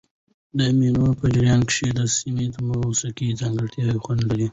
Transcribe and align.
د 0.57 0.59
مېلو 0.79 1.07
په 1.19 1.25
جریان 1.33 1.61
کښي 1.69 1.87
د 1.99 2.01
سیمي 2.15 2.47
موسیقي 2.69 3.29
ځانګړی 3.41 3.81
خوند 4.03 4.21
لري. 4.29 4.47